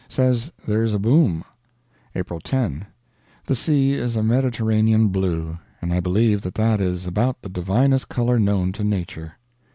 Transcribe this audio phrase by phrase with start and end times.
[0.07, 1.43] Says there is a boom.
[2.15, 2.87] April 10.
[3.45, 8.09] The sea is a Mediterranean blue; and I believe that that is about the divinest
[8.09, 9.33] color known to nature.